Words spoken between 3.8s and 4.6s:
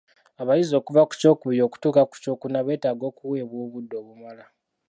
obumala.